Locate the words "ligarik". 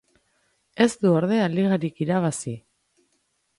1.57-2.03